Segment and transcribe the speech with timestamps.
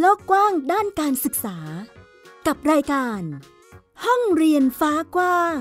[0.00, 1.58] โลกกว้างด้านการศึกษา
[2.46, 3.22] กับรายการ
[4.04, 5.58] ห้องเรียนฟ้ากว้าง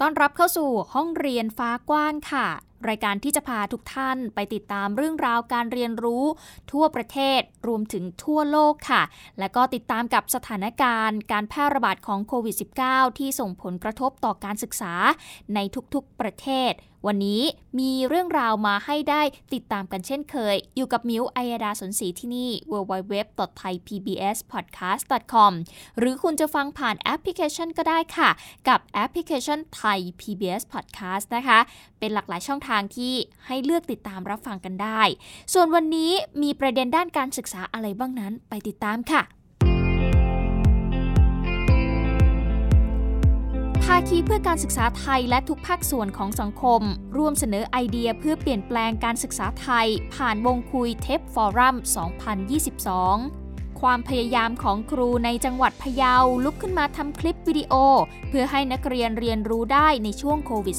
[0.00, 2.48] ต้อนรับเข้าสู่ห้องเรียนฟ้ากว้างค่ะ
[2.88, 6.24] รายการที่จะพาทุกท่านไปติดตามเรื่องราวการเรียนรู้
[6.72, 9.02] ทั่วประเทศรวมถึงทั่วโลกค่ะ
[9.38, 12.56] และก็ติดตามกับสถานการณ์การแพร่ระบาดของโควิด
[12.86, 14.94] -19 ที่ส่งผลกระทบต่อการศึกษา
[15.54, 15.58] ใน
[15.94, 16.72] ทุกๆประเทศ
[17.06, 17.42] วันนี้
[17.78, 19.22] มีเรื่องราวมาให้ได้
[19.54, 25.52] ติดตามกันเช่นเคย อยู่กับมิวไอยดาสนศรีที่นี่ www.thaipbspodcast.com
[25.98, 28.30] หรือคุณจะฟังผ่านแอปพลิเคชันก็ได้ค่ะ
[28.68, 31.58] กับแอปพลิเคชันไทย PBS Podcast นะคะ
[31.98, 33.14] เป็นหลากหลายช่องทางที่
[33.46, 35.02] ให้เลือกติดตามรับฟังกันได้
[35.52, 36.12] ส่วนวันนี้
[36.42, 46.82] มีประเด็นด้านการศึกษาอะไรบ้างนั้นไปติดตามค่ะาคีเพื่อการศึกษาไทยและทุกภาคส่วนของสังคม
[47.16, 51.76] ร่วมเสนอไอเดียเพื่อเปลี่ยนแปลงการศึกษาไทย ผ่านวงคุยเทปฟอรัม
[52.98, 57.74] 2022 ความพยายามของครูในจังหวัดพะเยาลุกขึ้นมาทำคลิปวิดีโอ
[58.28, 60.76] เพื่อให้นักเรียนเรียนรู้ได้ในช่วงโควิด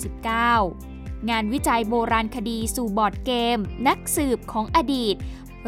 [0.63, 5.15] -19 งานวิจัยโบราณคดีสู่บอร์ดเกม นักสืบของอดีต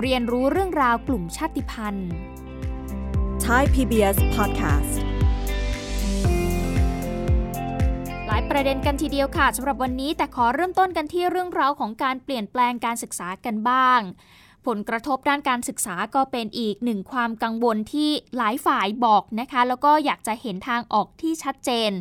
[0.01, 2.09] เรียนรู้เรื่องราวกลุ่มชาติพันธุ์
[3.45, 5.12] Thai PBS Podcast
[8.57, 13.99] ประเด็นกันทีเดียวค่ะสำหรับวันนี้แต่ขอเริ่มต้นกันที่เรื่องราวของการเปลี่ยนแปลงการศึกษากันบ้าง
[14.67, 21.91] ผลกระทบด้านการศึกษาก็เป็นอีกหนึ่งความกังวลที่หลายฝ่ายบอกนะคะ แล้วก็อยากจะเห็นทางออกที่ชัดเจน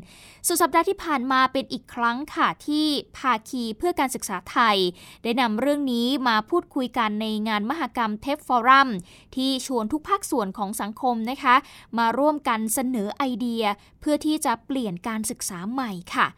[0.46, 2.86] สุดสัปดาห์ที่ผ่านมาเป็นอีกครั้งค่ะที่
[3.18, 4.76] ภาคีเพื่อการศึกษาไทย
[5.22, 8.88] ได้นำเรื่องนี้มาพูดคุยกันในงานมหกรรมเทปฟอรัม
[9.36, 11.54] ที่ชวนทุกภาคส่วนของสังคมนะคะ
[11.98, 13.64] มาร่วมกันเสนอไอเดีย
[14.00, 16.28] เพื่อที่จะเปลี่ยนการศึกษาใหม่ค่ะ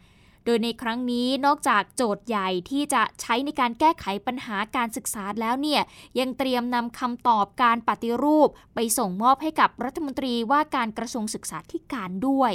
[0.45, 5.81] โดยในครั้งนี้นอกจากโจทย์ใหญ่ที่จะใช้ในการแก้ไขปัญหาการศึกษาแล้วเนี่ย
[6.19, 12.53] ยังเตรียมนำคำตอบการปฏิรูป ไปส่งมอบให้กับรัฐมนตรีว่าการกระทรวงศึกษาธิการด้วย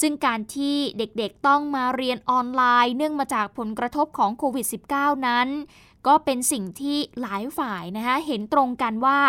[0.00, 5.48] ซึ่งการที่เด็กๆต้องมาเรียนออนไลน์เนื่องมาจากผลกระทบของโควิด -19 นั้น
[6.06, 9.20] ก็เป็นสิ่งที่หลายฝ่ายนะคะเห็นตรงกันว่า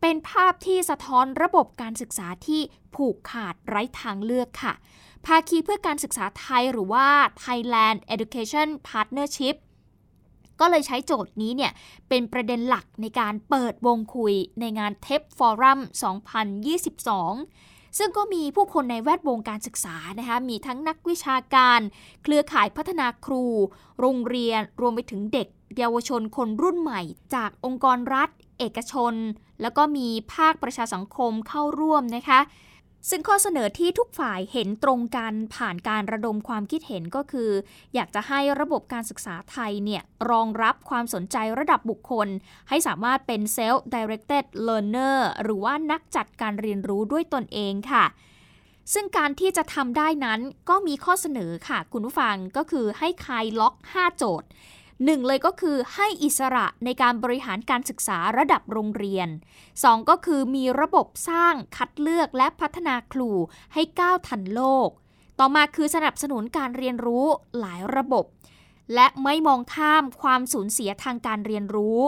[0.00, 2.60] เป็นภาพที่สะท้อนระบบการศึกษาที่
[2.94, 4.74] ผูกขาดไร้ทางเลือกค่ะ
[5.26, 7.06] ภาคีเพื่อการศึกษาไทยหรือว่า
[7.44, 9.56] Thailand Education Partnership
[10.60, 11.72] ก็เลยใช้โจทย์นี้เนี่ย
[12.08, 15.80] เป็นประเด็นหลักในการเปิดวงคุยในงานเทปฟอรัม
[16.88, 21.80] 2022 ซึ่งก็มีผู้คนในแวดวงการศึกษานะคะ มีทั้งนักวิชาการ
[22.22, 23.44] เครือข่ายพัฒนาครู
[24.00, 27.00] โรงเรียน รวมไปถึงเด็ก เยาวชนคนรุ่นใหม่
[27.34, 28.28] จากองค์กรรัฐ
[28.58, 29.14] เอกชน
[29.62, 32.40] แล้วก็มีภาคประชาสังคมเข้าร่วมนะคะ
[33.08, 37.50] ซึ่งข้อเสนอที่ทุกฝ่ายเห็นตรงกันผ่านการระดมความคิดเห็นก็คือ
[37.94, 42.28] อยากจะให้ระบบการศึกษาไทยเนี่ย รองรับความสนใจระดับบุคคล
[42.68, 48.04] ให้สามารถเป็น self directed learner หรือว่านักจัดการเรียนรู้ด้วยตนเองค่ะ
[48.94, 54.48] ซึ่งการที่จะทำได้นั้นก็มีข้อเสนอค่ะ คุณผู้ฟังก็คือให้คลายล็อก 5 โจทย์
[55.04, 59.28] หนึ่งเลยก็คือให้อิสระในการบริหารการศึกษาระดับโรงเรียน
[59.72, 63.30] 2 ก็คือมีระบบสร้างคัดเลือกและพัฒนาครู
[63.74, 64.88] ให้ก้าวทันโลก
[65.38, 67.26] ต่อมาคือสนับสนุนการเรียนรู้
[67.58, 68.24] หลายระบบ
[68.94, 72.00] และไม่มองข้ามความสูญเสียทางการเรียนรู้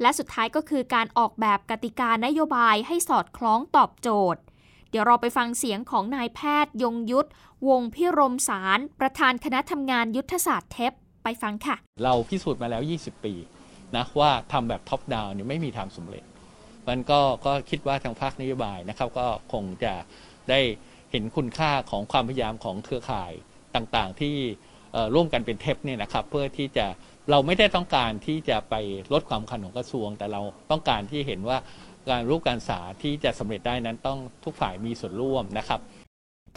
[0.00, 4.40] และสุดท้ายก็คือการออกแบบกติกานโยบายให้สอดคล้องตอบโจทย์
[4.90, 7.28] เดี๋ยวเราไปฟังเสียงของนายแพทย์ ยงยุทธ
[7.68, 10.92] วงพิรมสาร ประธานคณะทำงานยุทธศาสตร์เทป
[11.24, 13.34] ไปฟังค่ะ เราพิสูจน์มาแล้ว 20 ปี
[13.96, 16.24] นะว่าทำแบบท็อปดาวน์เนี่ยไม่มีทางสำเร็จ
[16.88, 19.94] มันก็ก็คิดว่าทางภาคนโยบายนะครับก็คงจะ
[20.50, 20.60] ได้
[21.10, 23.32] เห็นคุณค่าของความพยายามของเครือข่าย
[23.74, 24.36] ต่างๆ ที่
[25.14, 26.86] ร่วมกันเป็นเทปเนี่ยนะครับเพื่อที่จะ
[27.30, 28.74] เราไม่ได้ต้องการที่จะไป
[29.12, 30.40] ลดความขันของกระทรวง แต่เรา
[30.70, 31.58] ต้องการที่เห็นว่า
[32.10, 35.80] การรูปการศึกษาที่จะสำเร็จได้นั้นต้องทุกฝ่ายมีส่วนร่วมนะครับ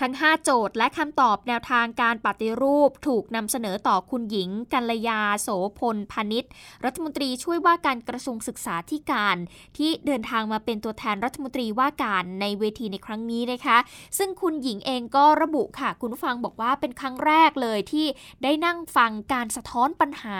[0.01, 5.47] ทั้ง 5 โจทย์และคำตอบแนวทางการปฏิรูปถูกนำเสนอต่อคุณหญิง กัลยาโส
[5.79, 6.49] พลพาณิชย์
[6.85, 9.37] รัฐมนตรีช่วยว่าการกระทรวงศึกษาธิการ
[9.77, 13.77] ที่เดินทางมาเป็นตัวแทนรัฐมนตรีว่าการในเวทีในครั้งนี้นะคะ
[14.17, 18.07] ซึ่งคุณหญิงเองก็ระบุค่ะ คุณฟังบอกว่าเป็นครั้งแรกเลยที่
[18.43, 20.37] ได้นั่งฟังการสะท้อนปัญหา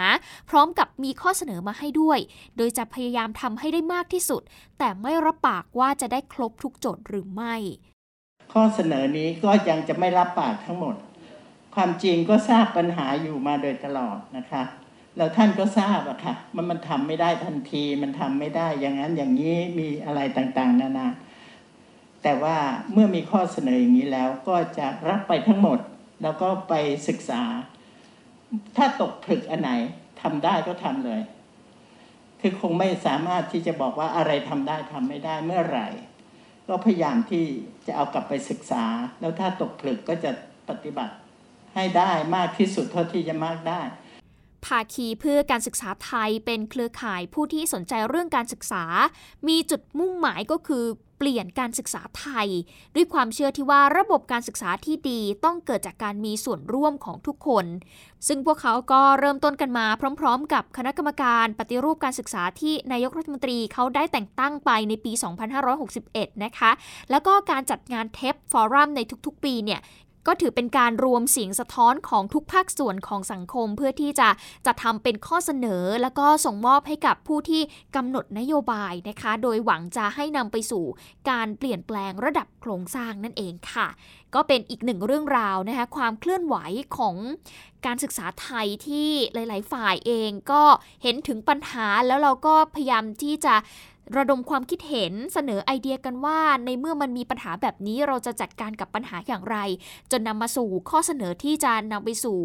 [0.49, 2.19] พร้อมกับมีข้อเสนอมาให้ด้วย
[2.57, 4.41] โดยจะพยายามทำให้ได้มากที่สุด
[4.79, 7.57] แต่ไม่รับปากว่าจะได้ครบทุกโจทย์หรือไม่
[8.53, 10.95] ข้อเสนอนี้ก็ยังจะไม่รับปากทั้งหมด
[11.75, 14.63] ความจริงก็ทราบปัญหาอยู่มาโดยตลอดนะคะ
[15.17, 21.07] แล้วท่านก็ทราบอะค่ะมันมันทำไม่ได้ทันทีมันทำไม่ได้อย่างนั้นอย่างนี้มีอะไรต่างๆ นานา
[22.23, 22.57] แต่ว่า
[22.93, 25.79] เมื่อมีข้อเสนออย่างนี้แล้วก็จะรับไปทั้งหมด
[26.21, 26.73] แล้วก็ไป
[27.07, 27.41] ศึกษา
[28.77, 29.71] ถ้าตกผลึกอันไหน
[30.21, 31.21] ทำได้ก็ทำเลย
[32.39, 35.87] คือคงไม่สามารถที่จะบอกว่าอะไรทำได้ทำไม่ได้เมื่อไหร่
[36.67, 37.45] ก็พยายามที่
[37.87, 38.83] จะเอากลับไปศึกษา
[39.19, 40.31] แล้วถ้าตกผลึกก็จะ
[40.69, 41.13] ปฏิบัติ
[41.75, 43.81] ให้ได้มากที่สุดเท่าที่จะมากได้
[44.65, 48.83] ภาคีเพื่อการศึกษาไทยเป็นเครือข่ายผู้ที่สนใจเรื่องการศึกษา
[49.47, 50.85] มีจุดมุ่งหมายก็คือ
[51.17, 52.47] เปลี่ยนการศึกษาไทย
[52.95, 57.65] ด้วยความเชื่อที่ว่าระบบการศึกษาที่ดีต้องเกิดจากการมีส่วนร่วมของทุกคน
[58.27, 59.85] ซึ่งพวกเขาก็เริ่มต้นกันมา
[60.19, 65.11] พร้อม ๆ กับคณะกรรมการปฏิรูปการศึกษาที่นายกรัฐมนตรีเขาได้แต่งตั้งไปในปี
[65.77, 66.71] 2561 นะคะ
[67.11, 69.79] แล้วก็การจัดงานเทปฟอรัมในทุกๆ ปีเนี่ย
[70.27, 74.29] ก็ถือเป็นการรวมเสียงสะท้อนของทุกภาคส่วนของสังคม เพื่อที่จะ
[74.65, 77.61] จะทำเป็นข้อเสนอ แล้วก็ส่งมอบให้กับผู้ที่
[77.95, 80.85] กำหนดนโยบายนะคะ โดยหวังจะให้นำไปสู่
[81.29, 83.87] การเปลี่ยนแปลงระดับโครงสร้างนั่นเองค่ะ
[84.35, 86.55] ก็เป็นอีกหนึ่งเรื่องราวนะคะความเคลื่อนไหว
[86.97, 87.15] ของ
[87.85, 90.63] การศึกษาไทยที่หลาย ๆ ฝ่ายเองก็
[91.03, 93.55] เห็นถึงปัญหาแล้วเราก็พยายามที่จะ
[94.17, 99.57] ระดมความคิดเห็นเสนอไอเดียกันว่า ในเมื่อมันมีปัญหาแบบนี้เราจะจัดการกับปัญหาอย่างไร
[100.11, 102.39] จนนำมาสู่ข้อเสนอที่จะนำไปสู่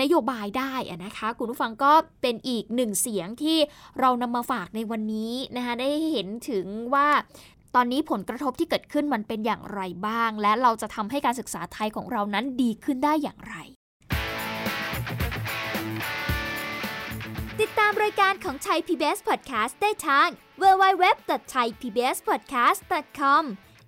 [0.00, 0.72] นโยบายได้
[1.04, 1.92] นะคะ คุณผู้ฟังก็
[2.22, 3.58] เป็นอีกหนึ่งเสียงที่
[4.00, 7.08] เรานำมาฝากในวันนี้นะคะได้เห็นถึงว่า
[7.74, 20.28] ตอนนี้ผลกระทบที่เกิดขึ้นมันเป็นอย่างไรบ้าง และเราจะทำให้การศึกษาไทยของเรานั้นดีขึ้นได้อย่างไรามรายการของชัย PBS Podcast ได้ทาง
[20.62, 23.42] www.thaipbspodcast.com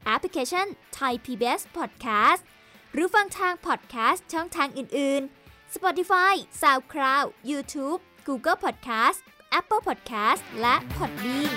[0.07, 0.67] แอปพลิเคชัน
[0.99, 2.43] Thai PBS Podcast
[2.93, 9.19] หรือฟังทาง podcast ช่องทางอื่น ๆ Spotify SoundCloud YouTube Google Podcast
[9.59, 11.57] Apple Podcast และ Podbean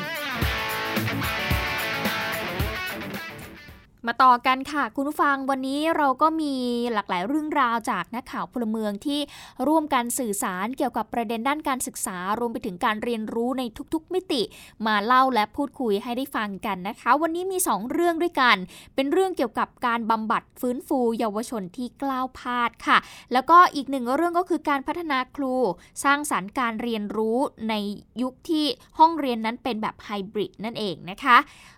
[4.07, 6.53] มาต่อกันค่ะคุณผู้ฟังวันนี้เราก็มี
[6.93, 9.19] หลากหลายเรื่องราวจากนักข่าวพลเมืองที่
[9.67, 13.63] ร่วมกันสื่อสารเกี่ยวกับประเด็นด้านการศึกษารวมไปถึงการเรียนรู้ใน
[13.93, 14.41] ทุกๆ มิติ
[14.85, 18.57] มาเล่าและพูดคุยให้ได้ฟังกันนะคะ วันนี้มี 2 เรื่องด้วยกัน
[18.95, 22.97] เป็นเรื่องเกี่ยวกับการบำบัดฟื้นฟู เยาวชนที่กล้าวพลาดค่ะ
[23.33, 25.55] แล้วก็อีกหนึ่งเรื่องก็คือการพัฒนาครู
[26.03, 27.37] สร้างสารรค์การเรียนรู้
[27.69, 27.73] ใน
[28.21, 28.65] ยุคที่
[28.99, 31.37] ห้องเรียนนั้นเป็นแบบไฮบริดนั่นเองนะคะ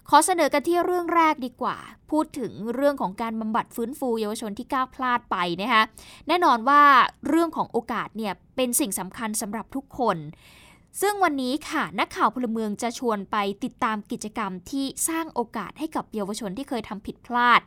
[0.09, 1.77] ขอเสนอกันที่เรื่องแรกดีกว่า
[2.11, 5.83] พูดถึงเรื่องของการบำบัดฟื้นฟูเยาวชนที่ก้าวพลาดไปนะคะ
[6.27, 6.81] แน่นอนว่า
[7.27, 10.17] เรื่องของโอกาสเนี่ยเป็นสิ่งสำคัญสำหรับทุกคน
[11.01, 17.61] ซึ่งวันนี้ค่ะนักข่าวพลเมืองจะชวนไปติดตามกิจกรรมที่สร้างโอกาสให้กับเยาวชนที่เคยทำผิดพลาด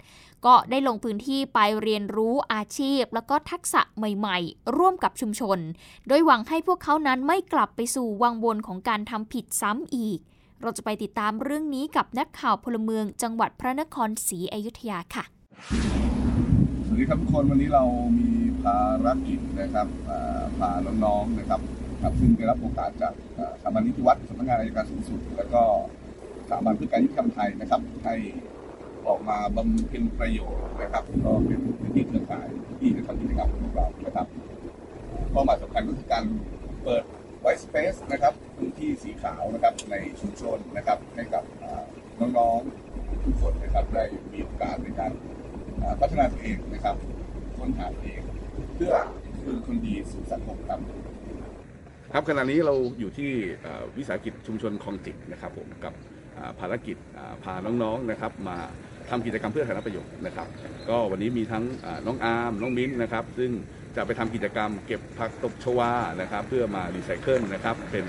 [0.46, 5.58] ก็ได้ลงพื้นที่ไปเรียนรู้อาชีพ แล้วก็ทักษะใหม่ ๆ ร่วมกับชุมชน
[6.08, 10.20] โดยหวังให้พวกเขานั้นไม่กลับไปสู่วังวนของการทำผิดซ้ำอีก
[10.62, 15.24] เราจะไปติดตามเรื่องนี้กับนักข่าวพลเมือง จังหวัดพระนครศรีอยุธยาค่ะ
[16.86, 17.84] สวัสดีครับทุกคนวันนี้เรา
[18.18, 18.30] มี
[18.62, 19.88] ภารกิจนะครับ
[20.58, 20.70] พา
[21.04, 21.60] น้องๆนะครับ
[22.02, 23.12] ครับซึ่งได้รับโอกาสจาก
[23.60, 25.62] สถาบันนิติวัฒน์สำนักงานอายการสูงสุด แล้วก็
[26.48, 28.14] สถาบันเพื่อการยุติธรรมไทยนะครับ ให้
[29.06, 34.26] ออกมาบำเพ็ญประโยชน์นะครับ ก็เป็นพื้นที่เครือข่ายที่จะทำกิจกรรมของเรานะครับ
[35.32, 36.24] เป้าหมายสำคัญก็คือการ
[36.84, 37.02] เปิด
[37.40, 41.44] ไวท์สเปซนะครับ พื้นที่สีขาวนะครับในชุมชนนะครับให้กับ
[42.20, 45.12] น้องๆทุกคนนะครับได้มีโอกาสในการ
[46.00, 46.96] พัฒนาตัวเองนะครับ
[47.58, 48.20] ค้นหาตัวเอง
[48.74, 48.92] เพื่อ
[49.44, 50.80] คือคนดีสู่สังคมครับ
[52.12, 53.30] ครับขณะนี้เราอยู่ที่
[53.96, 55.94] วิสาหกิจชุมชนคลองจิกนะครับผมกับ
[56.60, 56.96] ภารกิจ
[57.44, 58.56] พาน้องๆนะครับ มา
[59.10, 60.46] ทำกิจกรรมเพื่อสาธารณประโยชน์นะครับ
[60.88, 61.64] ก็วันนี้มีทั้ง
[62.06, 63.50] น้องอาร์มน้องมิ้นนะครับ ซึ่ง
[63.96, 68.06] จะไปทำกิจกรรมเก็บผักตบชวานะครับ เพื่อมารีไซเคิลนะครับเป็น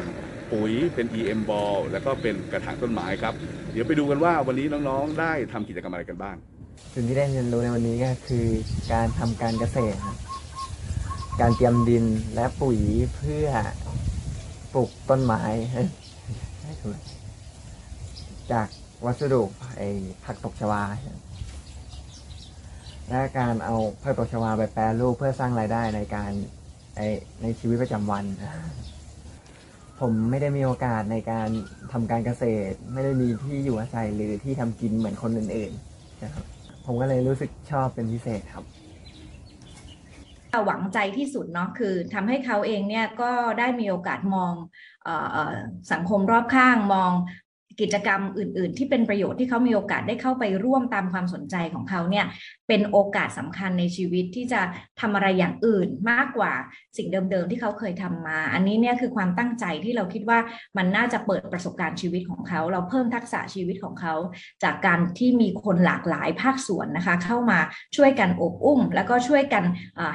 [0.51, 3.33] ปุ๋ยเป็น EM ball แล้วก็เป็นกระถางต้นไม้ครับ
[3.71, 6.35] เดี๋ยวไปดูกันว่าวันนี้น้องๆ ได้ทำกิจกรรมอะไรกันบ้าง
[6.93, 8.47] สิ่งที่ได้เรียนรู้ในวันนี้ก็คือ
[8.93, 10.17] การทำการเกษตรครับ
[11.41, 12.79] การเตรียมดินและปุ๋ย
[13.15, 13.47] เพื่อ
[14.73, 15.43] ปลูกต้นไม้
[18.51, 18.67] จาก
[19.05, 19.41] วัสดุ
[19.77, 19.89] ไอ้
[20.23, 20.83] ผักตบชวา
[23.09, 26.31] และการเอาผักตบชวาไปแปรรูปเพื่อสร้างรายได้ในการ
[26.97, 27.07] ไอ้
[27.41, 28.25] ในชีวิตประจำวัน
[29.99, 31.49] ผมไม่ได้มีโอกาสในการ
[31.91, 36.45] ทำการเกษตร ไม่ได้มีที่อยู่อาศัยหรือที่ทำกินเหมือนคนอื่นๆนะครับ
[36.85, 38.63] ผมก็เลยรู้สึกชอบเป็นพิเศษครับ
[40.65, 44.53] หวังใจที่สุดเนาะคือทำให้เขาเองเนี่ยก็ได้มีโอกาสมอง
[45.07, 45.09] อ
[45.51, 45.53] อ
[45.91, 47.11] สังคมรอบข้างมอง
[47.81, 52.25] กิจกรรมอื่น ๆ ที่เป็นประโยชน์ที่เขามีโอกาสได้เข้าไปร่วมตามความสนใจของเขาเนี่ย
[52.67, 54.61] เป็นโอกาสสำคัญในชีวิตที่จะ
[54.99, 56.53] ทำอะไรอย่างอื่นมากกว่า
[56.97, 60.39] สิ่งเดิม ๆ ที่เขาเคยทำมา อันนี้เนี่ยคือความตั้งใจที่เราคิดว่า
[60.77, 64.15] มันน่าจะเปิดประสบการณ์ชีวิตของเขา เราเพิ่มทักษะชีวิตของเขา
[64.63, 67.59] จากการที่มีคนหลากหลายภาคส่วนนะคะ เข้ามา
[67.95, 69.63] ช่วยกันอบอุ้ม แล้วก็ช่วยกัน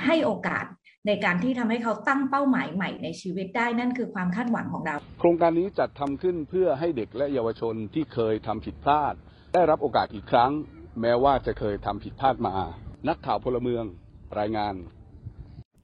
[0.05, 0.65] ให้โอกาส
[1.07, 9.15] ในการที่ทำให้เขาตั้งเป้าหมายใหม่ในชีวิตได้นั่นคือความคาดหวังของเรา โครงการนี้จัดทำขึ้นเพื่อให้เด็กและเยาวชนที่เคยทำผิดพลาด
[9.55, 10.53] ได้รับโอกาสอีกครั้ง
[11.01, 12.57] แม้ว่าจะเคยทำผิดพลาดมา
[13.09, 13.85] นักข่าวพลเมือง
[14.39, 14.75] รายงาน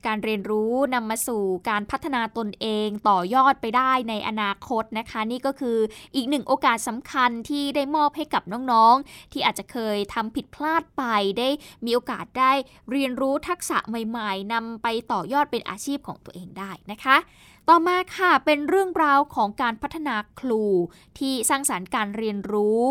[0.06, 5.78] การเรียนรู้นำมาสู่การพัฒนาตนเองต่อยอดไปได้ในอนาคตนะคะ นี่ก็คือ
[6.14, 8.42] อีกหนึ่งโอกาสสำคัญที่ได้มอบให้กับ
[8.72, 11.02] น้องๆ ที่อาจจะเคยทำผิดพลาดไป
[11.38, 11.48] ได้
[11.84, 12.52] มีโอกาสได้
[12.90, 17.16] เรียนรู้ทักษะใหม่ๆนำไปต่อยอดเป็นอาชีพของตัวเองได้นะคะ
[17.68, 20.64] ต่อมาค่ะเป็นเรื่องราวของการพัฒนาครู
[21.18, 22.82] ที่สร้างสารรค์การเรียนรู้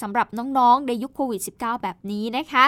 [0.00, 2.64] สำหรับน้องๆ ในยุคโควิด -19 แบบนี้นะคะ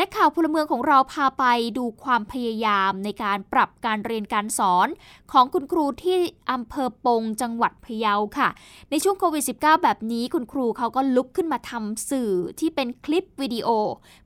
[0.00, 1.44] นักข่าวพลเมืองของเราพาไป
[1.78, 4.88] ดูความพยายามในการปรับการเรียนการสอน
[5.32, 6.18] ของคุณครูที่
[6.50, 8.48] อำเภอปงจังหวัดพะเยาค่ะ
[8.90, 13.68] ในช่วงโควิด -19 แบบนี้คุณครูเขาก็ลุกขึ้นมาทำสื่อที่เป็นคลิปวิดีโอ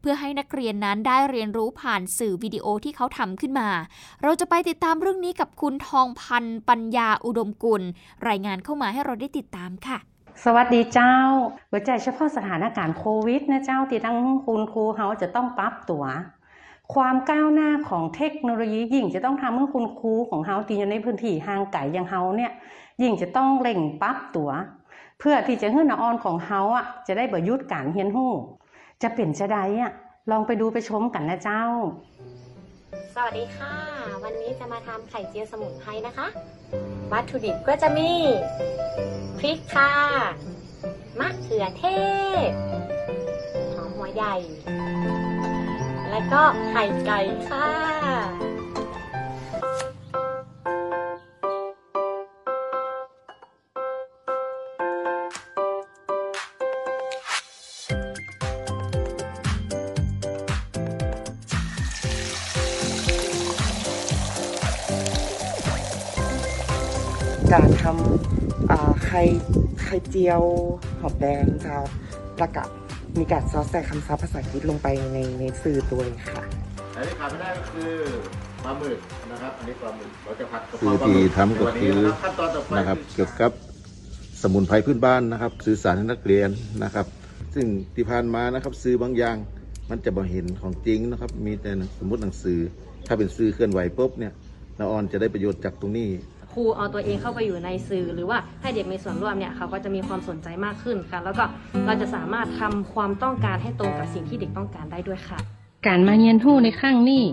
[0.01, 3.69] เพื่อให้นักเรียนนั้นได้เรียนรู้ผ่านสื่อวิดีโอที่เขาทำขึ้นมา
[4.23, 7.83] เราจะไปติดตามเรื่องนี้กับคุณทองพันธ์ปัญญาอุดมกุล
[8.29, 9.99] รายงานเข้ามาให้เราได้ติดตามค่ะ
[10.45, 11.15] สวัสดีเจ้า
[11.71, 16.05] หัวใจเฉพาะสถานการณ์โควิดนะเจ้าที่ทั้งคุณครูเขาจะต้องปรับตัว
[16.95, 22.53] ความก้าวหน้าของเทคโนโลยียิ่งจะต้องทำให้คุณครูของเขาที่อยู่ในพื้นที่ห่างไกลอย่างเขาเนี่ย
[23.03, 24.51] ยิ่งจะต้องเร่งปรับตัว
[25.19, 28.33] เพื่อที่จะให้นออนของเขาอะจะได้บรยุทธ์การเฮียนหู้
[29.03, 29.93] จะเปลี่ยนจะได้อะ
[30.31, 31.63] ลองไปดูไปชมกันนะเจ้า
[33.15, 33.75] สวัสดีค่ะ
[34.25, 36.27] วันนี้จะมาทำไข่เจียวสมุนไพรนะคะ
[37.13, 38.11] วัตถุดิบก็จะมี
[39.39, 39.95] พริกค่ะ
[41.19, 41.85] มะเขือเท
[42.49, 42.51] ศ
[43.75, 44.37] หอมหัวใหญ่
[46.11, 47.69] แล้วก็ไข่ไก่ค่ะ
[69.13, 69.25] ไข่
[69.83, 70.43] ไข่เจียว
[71.01, 71.75] หอมแดงจะ
[72.41, 72.69] ประกาศ
[73.19, 76.43] มีการซอสใส่คำศัพท์ภาษาอังกฤษลงไปในในสื่อตัวเลยค่ะ
[76.97, 77.93] อันนี้ขาดไม่ได้ก็คือ
[78.65, 78.99] ปลาหมึก
[79.33, 81.99] นะครับอันนี้ปลาหมึกเราจะผัดกับปลาหมึกที่ทำก็คือ
[82.79, 83.53] นะครับเกี่ยวกับ
[84.43, 86.51] สมุนไพรพื้นบ้านนะครับ สื่อสารให้นักเรียน
[86.85, 87.07] นะครับ
[87.55, 89.37] ซึ่งที่ผ่านมานะครับซื้อบางอย่าง
[89.91, 92.59] มันจะบ่เห็นของจริงนะครับ มีแต่สมมติหนังสือ
[93.07, 94.33] ถ้าเป็นสื่อเคลื่อนไหวปุ๊บเนี่ย
[94.79, 96.09] นาออนจะได้ประโยชน์จากตรงนี้
[96.53, 101.45] ครูเอาตัวเองเข้าไปอยู่ในสื่อ หรือว่าให้เด็กมีส่วนร่วมเนี่ยเขาก็จะมีความสนใจมากขึ้นค่ะ แล้วก็
[101.87, 105.41] เราจะสามารถทำความต้องการให้ตรงกับสิ่งที่เด็กต้องการได้ด้วยค่ะ
[105.87, 107.25] การมาเรียนรู้ในครั้งนี้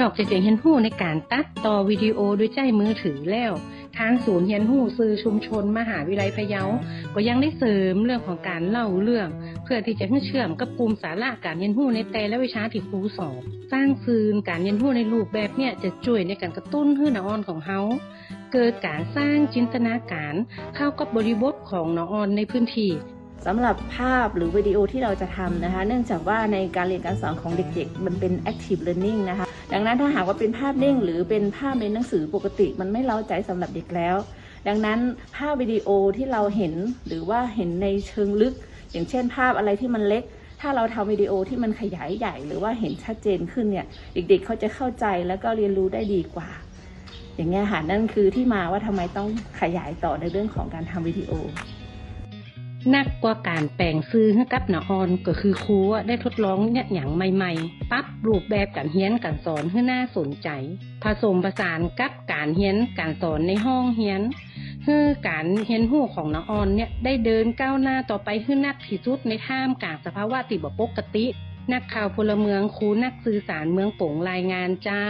[0.00, 3.52] นอกจากจะเรียนรู้ในการตัดต่อวิดีโอด้วยใจมือถือแล้ว
[3.98, 6.62] ทางศูนย์เรียนรู้สื่อชุมชน มหาวิทยาลัยพะเยา
[7.14, 9.28] ก็ยังได้เสริมเรื่องของการเล่าเรื่อง
[9.64, 13.40] เพื่อที่จะให้เชื่อมกับกลุ่มสาระการเรียนรู้ในแต่และวิชาที่ครูสอน
[13.72, 17.80] สร้างสื่อการเรียนรู้ในรูปแบบเนี่ยจะช่วยในการกระตุ้นให้นักอ่อนของเฮา
[18.52, 20.34] เกิดการสร้างจินตนาการ
[20.76, 22.90] เข้ากับบริบทของน้องออนในพื้นที่
[23.46, 34.16] สำหรับภาพหรือวิดีโอที่เราจะทำนะคะ เนื่องจากว่าในการเรียนการสอนของเด็กๆ มันเป็น active learning นะคะ ดังนั้นถ้าหากว่าเป็นภาพนิ่งหรือเป็นภาพในหนังสือปกติ มันไม่เล้าใจสำหรับเด็กแล้ว
[34.68, 34.98] ดังนั้น
[35.36, 36.74] ภาพวิดีโอที่เราเห็น
[37.06, 38.54] หรือว่าเห็นในเชิงลึก
[38.92, 40.24] อย่างเช่น ภาพอะไรที่มันเล็ก
[40.60, 46.48] ถ้าเราทำวิดีโอที่มันขยายใหญ่ หรือว่าเห็นชัดเจนขึ้นเนี่ยเด็กๆ เขาจะเข้าใจแล้วก็เรียนรู้ได้ดีกว่า
[47.36, 49.28] อย่างเงี้ยค่ะนั่นคือที่มาว่าทำไมต้อง
[49.60, 51.32] ขยายต่อในเรื่องของการทำวิดีโอ
[52.94, 55.78] นักกว่าการแปลงซื้อให้กับนาออนก็คือครู
[56.08, 60.48] ได้ทดลองเนี่ยอย่างใหม่ๆ ปรับรูปแบบการเรียนการสอนให้น่าสนใจ
[61.02, 64.20] ผสมผสานกับการเรียนการสอนในห้องเรียน
[64.86, 71.26] คือการเรียนรู้ของนาออนเนี่ยได้เดินก้าวหน้าต่อไปขึ้นนักที่สุดในท่ามกลางสภาวะติบปกติ
[71.72, 75.08] นักข่าวพลเมืองครูนักสื่อสารเมืองป่งรายงานเจ้า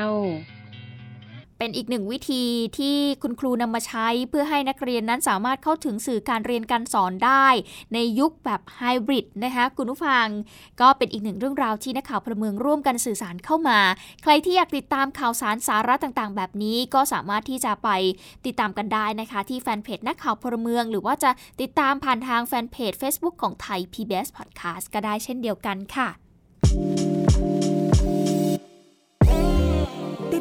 [1.58, 2.44] เป็นอีกหนึ่งวิธี
[2.78, 7.46] ที่คุณครูนำมาใช้เพื่อให้นักเรียนนั้นสามารถเข้าถึงสื่อการเรียนการสอนได้
[7.94, 10.26] ในยุคแบบไฮบริดนะคะคุณผู้ฟัง
[10.80, 13.78] ก็เป็นอีกหนึ่งเรื่องราวที่นักข่าวพลเมืองร่วมกันสื่อสารเข้ามา
[14.22, 17.88] ใครที่อยากติดตามข่าวสารสาระต่างๆ แบบนี้ก็สามารถที่จะไป
[18.46, 27.15] ติดตามกันได้นะคะ ที่แฟนเพจนักข่าวพลเมือง หรือว่าจะติดตามผ่านทางแฟนเพจ Facebook ของไทย PBS Podcast ก็ได้เช่นเดียวกันค่ะ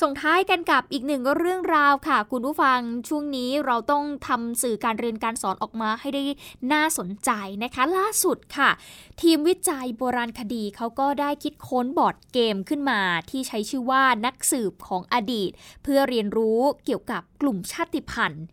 [0.00, 6.22] ส่งท้ายกันกับอีกหนึ่งเรื่องราวค่ะ คุณผู้ฟังช่วงนี้เราต้องทำสื่อการเรียนการสอนออกมาให้ได้
[6.72, 7.30] น่าสนใจ
[7.64, 8.70] นะคะ ล่าสุดค่ะ
[9.20, 15.50] ทีมวิจัยโบราณคดีเขาก็ได้คิดค้นบอร์ดเกมขึ้นมา ที่ใช้ชื่อว่านักสืบของอดีต
[15.82, 18.44] เพื่อเรียนรู้เกี่ยวกับกลุ่มชาติพันธุ์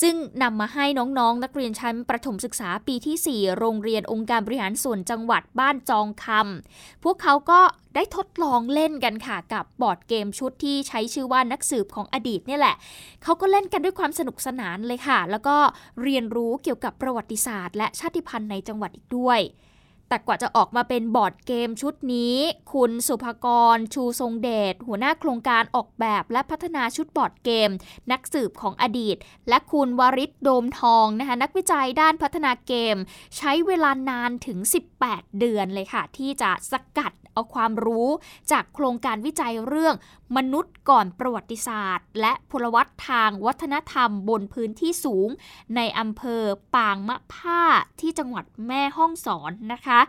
[0.00, 7.60] ซึ่งนำมาให้น้องๆนนักเรียนชั้นประถมศึกษาปีที่ 4 โรงเรียนองค์การบริหารส่วนจังหวัดบ้านจองคำพวกเขาก็
[7.94, 12.76] ได้ทดลองเล่นกันค่ะกับบอร์ดเกมชุดที่ใช้ชื่อว่านักสืบของอดีตเนี่ยแหละ
[13.22, 15.56] เขาก็เล่นกันด้วยความสนุกสนานเลยค่ะ แล้วก็
[16.02, 19.40] เรียนรู้เกี่ยวกับประวัติศาสตร์ และชาติพันธุ์ในจังหวัดอีกด้วย
[20.12, 22.36] แต่กว่าจะออกมาเป็นบอร์ดเกมชุดนี้
[22.72, 27.70] คุณสุภกร ชูทรงเดช หัวหน้าโครงการออกแบบและพัฒนาชุดบอร์ดเกม
[28.12, 29.16] นักสืบของอดีต
[29.48, 32.96] และคุณวริศโดมทองนะคะนักวิจัยด้านพัฒนาเกม
[33.36, 34.58] ใช้เวลานานถึง
[34.98, 38.08] 18 เดือนเลยค่ะ ที่จะสกัด เอาความรู้
[38.52, 39.94] จากโครงการวิจัยเรื่อง
[40.36, 45.28] มนุษย์ก่อนประวัติศาสตร์ และพลวัตทางวัฒนธรรมบนพื้นที่สูง
[45.76, 46.42] ในอำเภอ
[46.74, 47.62] ปางมะผ้า
[48.00, 50.00] ที่จังหวัดแม่ฮ่องสอนนะคะ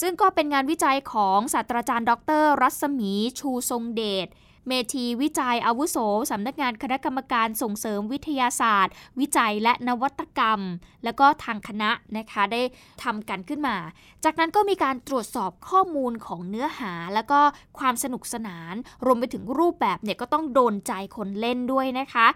[0.00, 4.28] ซึ่งก็เป็นงานวิจัยของศาสตราจารย์ ดร รัศมี ชูทรงเดช
[4.68, 5.96] เมธีวิจัยอาวุโส
[6.30, 10.60] สำนักงานคณะกรรมการส่งเสริมวิทยาศาสตร์ วิจัยและนวัตกรรม
[11.04, 12.62] แล้วก็ทางคณะนะคะได้
[13.02, 13.76] ทำกันขึ้นมา
[14.24, 17.40] จากนั้นก็มีการตรวจสอบข้อมูลของเนื้อหา แล้วก็
[17.78, 22.26] ความสนุกสนาน รวมไปถึงรูปแบบเนี่ยก็ต้องโดนใจคนเล่นด้วยนะคะ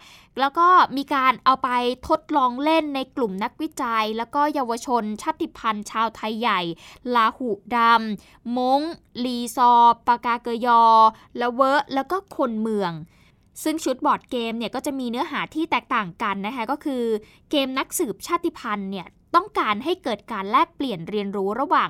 [0.40, 1.70] แล้วก็มีการเอาไป
[2.08, 6.60] ทดลองเล่นในกลุ่มนักวิจัย แล้วก็เยาวชนชาติพันธุ์ชาวไทยใหญ่
[7.14, 8.80] ลาหูดำมง
[9.24, 9.72] ลีซอ
[10.06, 10.82] ปากาเกยอ
[11.40, 12.92] ละเวะแล้วก็คนเมือง
[13.64, 17.02] ซึ่งชุดบอร์ดเกมเนี่ยก็จะมีเนื้อหาที่แตกต่างกันนะคะก็คือ
[17.50, 21.88] เกมนักสืบชาติพันธุ์เนี่ยต้องการให้เกิดการแลกเปลี่ยนเรียนรู้ระหว่าง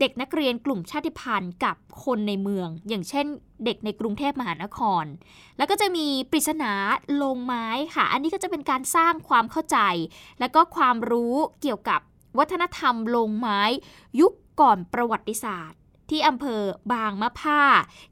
[0.00, 3.26] เด็กนักเรียนกลุ่มชาติพันธุ์กับคนในเมือง อย่างเช่น
[3.64, 5.04] เด็กในกรุงเทพมหานคร
[5.56, 6.72] แล้วก็จะมีปริศนา
[7.22, 9.78] ลงไม้ค่ะ อันนี้ก็จะเป็นการสร้างความเข้าใจ
[10.40, 12.00] และก็ความรู้เกี่ยวกับ
[12.38, 13.60] วัฒนธรรมลงไม้
[14.20, 15.78] ยุคก่อนประวัติศาสตร์
[16.10, 16.60] ที่อำเภอ
[16.92, 17.62] บางมะผ้า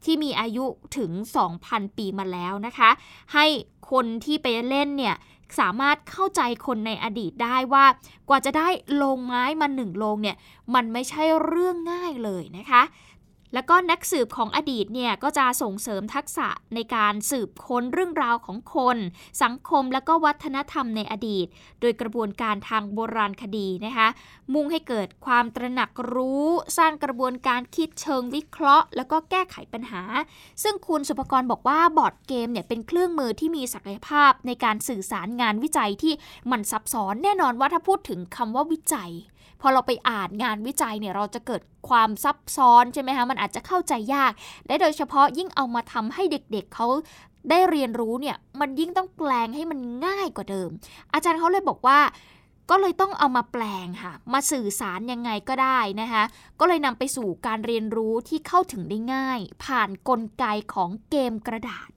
[0.05, 0.65] ที่มีอายุ
[0.97, 1.11] ถึง
[1.55, 2.91] 2,000 ปีมาแล้วนะคะ
[3.35, 3.47] ให้
[3.91, 5.17] คนที่ไปเล่นเนี่ย
[5.59, 7.85] สามารถเข้าใจคนในอดีตได้ว่า
[8.29, 8.69] กว่าจะได้
[9.03, 10.37] ลงไม้มาหนึ่งลงเนี่ย
[10.75, 12.83] มันไม่ใช่เรื่องง่ายเลยนะคะ
[13.55, 18.97] แล้วก็นักสืบของอดีตเนี่ยก็จะส่งเสริมทักษะในการสืบค้นเรื่องราวของคน
[19.43, 21.47] สังคมและก็วัฒนธรรมในอดีต
[21.81, 24.09] โดยกระบวนการทางโบราณคดีนะคะ
[24.55, 30.03] มุ่งให้เกิดความตระหนักรู้ สร้างกระบวนการคิดเชิงวิเคราะห์ แล้วก็แก้ไขปัญหา
[30.63, 36.13] ซึ่งคุณสุภกรบอกว่าบอร์ดเกมเนี่ยเป็นเครื่องมือที่มีศักยภาพในการสื่อสารงานวิจัยที่
[36.51, 39.13] มันซับซ้อนแน่นอนว่าถ้าพูดถึงคำว่าวิจัย
[39.67, 44.33] พอเราไปอ่านงานวิจัยเนี่ยเราจะเกิดความซับซ้อนใช่ไหมคะมันอาจจะเข้าใจยาก
[44.67, 46.87] และโดยเฉพาะยิ่งเอามาทำให้เด็กๆเเขา
[47.51, 50.71] ได้เรียนรู้เนี่ยมันยิ่งต้องแปลงให้มันง่ายกว่าเดิม
[51.13, 52.01] อาจารย์เขาเลยบอกว่า
[52.71, 56.25] ก็เลยต้องเอามาแปลงค่ะ มาสื่อสารยังไงก็ได้นะคะ
[56.61, 61.91] ก็เลยนำไปสู่การเรียนรู้ที่เข้าถึงได้ง่าย ผ่านนกลไกของเกมกระดาษ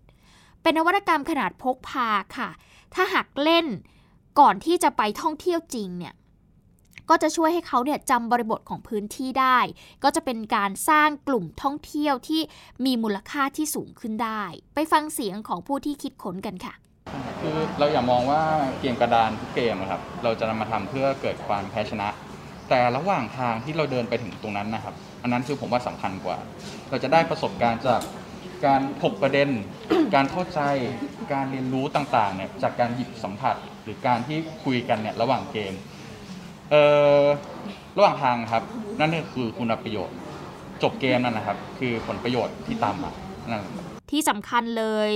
[0.61, 2.49] เป็นนวัตกรรมขนาดพกพาค่ะ
[2.93, 3.65] ถ้าหากเล่น
[4.39, 6.13] ก่อนที่จะไปท่องเที่ยวจริงเนี่ย
[7.09, 9.59] ก็จะช่วยให้เขาเนี่ยจำบริบทของพื้นที่ได้
[10.03, 12.41] ก็จะเป็นการสร้างกลุ่มท่องเที่ยวที่
[12.85, 14.43] มีมูลค่าที่สูงขึ้นได้
[14.75, 16.73] ไปฟังเสียงของผู้ที่คิดค้นกันค่ะ
[17.41, 18.41] คือเราอย่ามองว่า
[18.79, 22.09] เกมกระดานทุกเกมครับเราจะนำมาทำเพื่อเกิดความแพ้ชนะ
[22.69, 26.37] แต่ระหว่างทางที่เราเดินไปถึงตรงนั้นนะครับ อันนั้นคือผมว่าสำคัญกว่า
[26.89, 28.01] เราจะได้ประสบการณ์จาก
[28.65, 29.49] การถกประเด็น
[30.15, 30.61] การเข้าใจ
[31.33, 35.73] การเรียนรู้ต่างๆเนี่ยจากการหยิบสัมผัส หรือการที่คุยกันเนี่ยระหว่างเกม
[36.71, 36.75] เอ
[37.21, 37.23] อ
[37.97, 38.63] ระหว่างทางครับ
[38.99, 40.17] นั่นคือคุณประโยชน์
[40.83, 43.11] จบเกมนั่นนะครับ คือผลประโยชน์ที่ตามมา
[43.49, 43.63] นั่น
[44.11, 45.09] ที่สำคัญเลย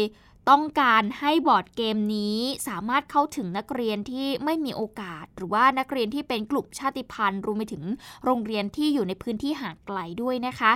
[0.49, 7.83] ต้องการให้บอร์ดเกมนี้สามารถเข้าถึงนักเรียนที่ไม่มีโอกาส หรือว่านักเรียนที่เป็นกลุ่มชาติพันธุ์รวมไปถึง
[8.25, 10.71] โรงเรียนที่อยู่ในพื้นที่ห่างไกลด้วยนะคะ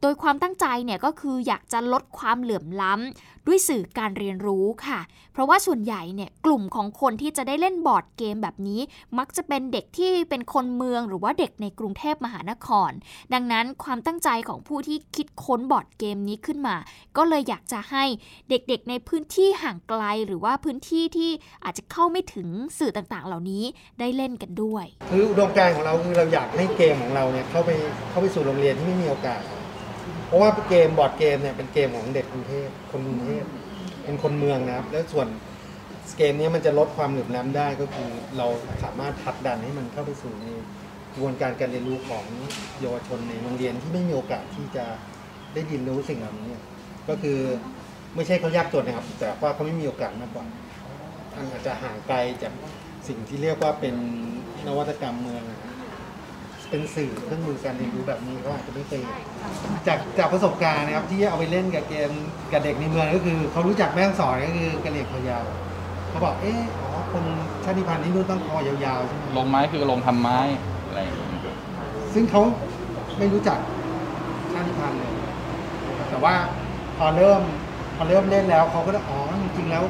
[0.00, 5.00] โดยความตั้งใจเนี่ยก็คืออยากจะลดความเหลื่อมล้ำด้วยสื่อการเรียนรู้ค่ะ
[5.32, 8.80] เพราะว่าส่วนใหญ่เนี่ยกลุ่มของคนที่จะได้เล่นบอร์ดเกมแบบนี้
[9.18, 12.90] มักจะเป็นเด็กที่เป็นคนเมืองหรือว่าเด็กในกรุงเทพมหานคร
[13.32, 16.76] ดังนั้นความตั้งใจของผู้ที่คิดค้นบอร์ดเกมนี้ขึ้นมา
[17.16, 18.04] ก็เลยอยากจะให้
[18.48, 21.30] เด็กๆในพื้นที่ห่างไกลหรือว่าพื้นที่ที่
[21.64, 23.64] อาจจะเข้าไม่ถึงสื่อต่างๆ เหล่านี้
[24.00, 27.70] ได้เล่นกันด้วย คืออุดมการณ์ของเราคือเราอยากให้เกมของเราเนี่ยเข้าไป
[28.10, 29.42] เข้าไปสู่โรงเรียนที่ไม่มีโอกาส
[30.26, 33.44] เพราะว่าเกมบอร์ดเกมเนี่ยเป็นเกมของเด็กกรุงเทพคนกรุงเทพ
[34.04, 35.26] เป็นคนเมืองนะครับ แล้วส่วน
[36.18, 38.46] เกมนี้มันจะลดความเหลื่อมล้ำได้ก็คือเรา
[38.84, 40.46] สามารถผลักดันให้มันเข้าไปสู่ใน
[41.12, 42.24] กระบวนการการเรียนรู้ของ
[42.80, 44.84] เยาวชนในโรงเรียนที่ไม่มีโอกาสที่จะ
[45.54, 46.62] ได้เรียนรู้สิ่งเหล่านี้เนี่ย
[47.08, 47.38] ก็คือ
[48.14, 50.44] ไม่ใช่เขายากจนนะครับ แต่ว่าเขาไม่มีโอกาสมากกว่า
[51.34, 52.52] ท่านอาจจะห่างไกลจาก
[53.08, 53.94] สิ่งที่เรียกว่าเป็น
[54.66, 55.70] นวัตกรรมเมืองนะครับ
[56.70, 59.18] เป็นสื่อเครื่องมือการเรียนรู้แบบนี้เขาอาจจะไม่เคยเห็น
[59.88, 62.10] จากจากประสบการณ์นะครับ ที่เอาไปเล่นกับเกม
[62.52, 65.44] กับเด็กในเมืองก็คือเขารู้จักแม่ฮ่องสอนก็คือกระเหลี่ยงคอยาว
[66.08, 67.24] เขาบอกเอออ๋อคน
[67.64, 70.38] ชาติพันธุ์ที่นู่นต้องคอยาวๆใช่ไหมลงไม้คือลงทำไม้
[70.86, 71.56] อะไรอย่างเงี้ย
[72.14, 72.42] ซึ่งเขา
[73.18, 73.58] ไม่รู้จัก
[74.52, 75.12] ชาติพันธุ์เลย
[76.10, 76.34] แต่ว่า
[76.98, 77.69] พอเริ่มพ
[78.00, 79.84] อเริ่มเล่นแล้วเขาก็ได้อ๋อจริงๆแล้ว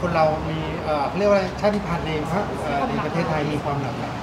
[0.00, 4.16] คนเรามีเอ่อเขาเรียกว่าอะไรชาติพันธุ์ในพระเอ่อในประเทศไทยมีความหลากหลาย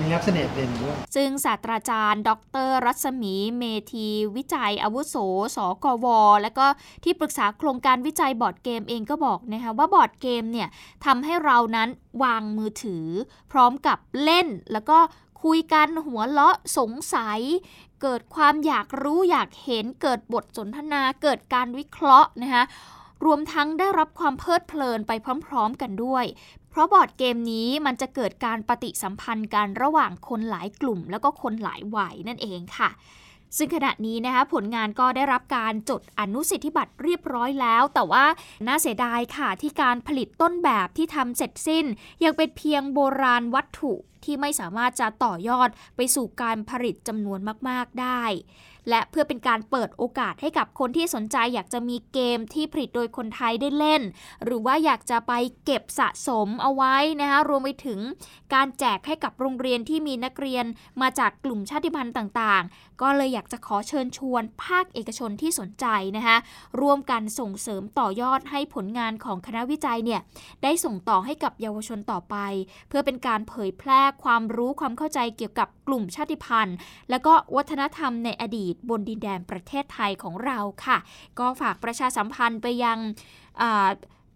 [0.00, 2.30] มีลักษณะเด่นด้วยซึ่งศาสตราจารย์ ด
[2.66, 5.16] ร รัศมี เมธี วิจัย อาวุโส
[5.56, 6.06] สกว
[6.42, 6.66] และก็
[7.04, 10.68] ที่ปรึกษาโครงการวิจัยบอร์ดเกมเองก็บอกนะคะว่าบอร์ดเกมเนี่ย
[11.04, 11.88] ทำให้เรานั้น
[12.22, 13.06] วางมือถือ
[13.52, 14.98] พร้อมกับเล่นแล้วก็
[15.44, 17.40] คุยกันหัวเราะสงสัย
[18.02, 22.64] เกิดความอยากรู้อยากเห็นเกิดบทสนทนา เกิดการวิเคราะห์นะคะ
[23.24, 25.12] รวมทั้งได้รับความเพลิดเพลินไป
[25.46, 26.24] พร้อม ๆ กันด้วย
[26.70, 32.90] เพราะบอร์ดเกมนี้มันจะเกิดการปฏิสัมพันธ์กันระหว่างคนหลายกลุ่ม แล้วก็คนหลายวัยนั่นเองค่ะ
[33.56, 38.24] ซึ่งขณะนี้นะคะผลงานก็ได้รับการจดอนุสิทธิบัตรเรียบร้อยแล้ว แต่ว่า
[38.66, 41.84] น่าเสียดายค่ะที่การผลิตต้นแบบที่ทำเสร็จสิ้น
[42.24, 43.92] ยังเป็นเพียงโบราณวัตถุ
[44.24, 48.22] ที่ไม่สามารถจะต่อยอดไปสู่การผลิตจำนวนมาก ๆ ได้
[48.90, 54.02] และเพื่อเป็นการเปิดโอกาสให้กับคนที่สนใจอยากจะมีเกมที่ผลิตโดยคนไทยได้เล่น
[54.44, 55.32] หรือว่าอยากจะไป
[55.64, 58.00] เก็บสะสมเอาไว้นะคะรวมไปถึง
[58.54, 60.64] การแจกให้กับโรงเรียนที่มีนักเรียน
[61.00, 66.36] มาจากกลุ่มชาติพันธุ์ต่างๆ ก็เลยอยากจะขอเชิญชวนภาคเอกชนที่สนใจนะคะ
[66.80, 70.20] ร่วมกันส่งเสริมต่อยอดให้ผลงานของคณะวิจัยเนี่ย
[70.62, 72.36] ได้ส่งต่อให้กับเยาวชนต่อไป
[72.88, 76.76] เพื่อเป็นการเผยแพร่ความรู้ความเข้าใจเกี่ยวกับกลุ่มชาติพันธุ์
[77.10, 80.98] และก็วัฒนธรรมในอดีตบนดินแดนประเทศไทยของเราค่ะ
[81.38, 82.98] ก็ฝากประชาสัมพันธ์ไปยัง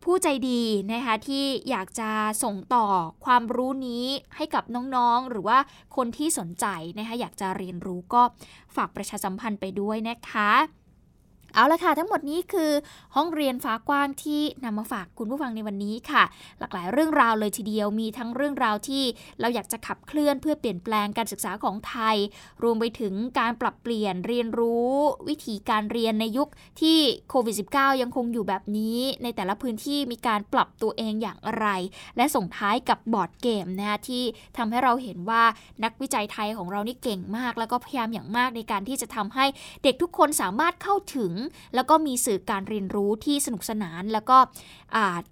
[0.04, 2.10] ผู้ใจดีนะคะที่อยากจะ
[2.44, 2.86] ส่งต่อ
[3.24, 4.64] ความรู้นี้ให้กับ
[4.96, 5.58] น้องๆ หรือว่า
[5.96, 6.66] คนที่สนใจ
[6.98, 8.22] นะคะอยากจะเรียนรู้ก็
[8.76, 10.50] ฝากประชาสัมพันธ์ไปด้วยนะคะ
[11.54, 12.70] เอาละค่ะทั้งหมดนี้คือ
[13.16, 16.22] ห้องเรียนฟ้ากว้างที่นำมาฝากคุณผู้ฟังในวันนี้ค่ะ
[16.60, 19.02] หลากหลายเรื่องราวเลยทีเดียวมีทั้งเรื่องราวที่
[19.40, 22.16] เราอยากจะขับเคลื่อนเพื่อเปลี่ยนแปลงการศึกษาของไทย
[22.62, 24.94] รวมไปถึงการปรับเปลี่ยนเรียนรู้
[25.28, 26.48] วิธีการเรียนในยุค
[26.80, 26.98] ที่
[27.30, 31.66] โควิด -19 ยังคงอยู่แบบนี้ ในแต่ละพื้นที่มีการปรับตัวเองอย่างไร
[32.16, 34.22] และส่งท้ายกับบอร์ดเกมนะคะที่
[34.56, 35.42] ทำให้เราเห็นว่า
[35.84, 39.44] นักวิจัยไทยของเรานี่เก่งมาก แล้วก็พยายามอย่างมากในการที่จะทำให้
[39.82, 41.32] เด็กทุกคนสามารถเข้าถึง
[41.74, 44.38] แล้วก็มีสื่อการเรียนรู้ที่สนุกสนาน แล้วก็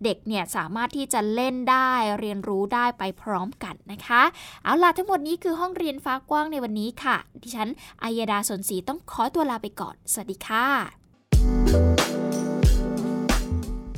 [0.05, 1.91] เด็กเนี่ยสามารถที่จะเล่นได้
[2.21, 4.23] เรียนรู้ได้ไปพร้อมกันนะคะ
[4.65, 7.69] เอาล่ะทั้งหมดนี้คือห้องเรียนฟ้ากว้างในวันนี้ค่ะ ดิฉัน
[8.03, 10.67] อายดาสนศรีต้องขอตัวลาไปก่อน สวัสดีค่ะ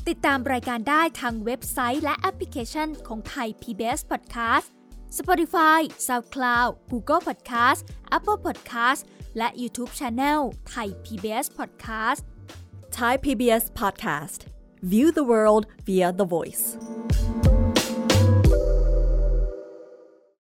[0.09, 4.80] ติดตามรายการได้ทางเว็บไซต์และแอปพลิเคชันของไทย PBS Podcast
[5.19, 7.83] Spotify SoundCloud Google Podcast
[8.17, 9.03] Apple Podcast
[9.39, 12.23] และ YouTube Channel ไทย PBS Podcast
[12.99, 14.41] Thai PBS Podcast.
[14.83, 16.77] View the world via the voice.